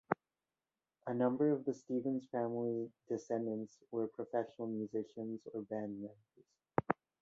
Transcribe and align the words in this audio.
A 1.05 1.13
number 1.13 1.51
of 1.51 1.63
the 1.63 1.75
Stephens 1.75 2.25
family 2.31 2.89
descendants 3.07 3.77
were 3.91 4.07
professional 4.07 4.67
musicians 4.67 5.41
or 5.53 5.61
band 5.61 5.99
members. 6.01 6.41